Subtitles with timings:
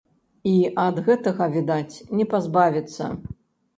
[0.51, 3.03] І ад гэтага, відаць, не пазбавіцца.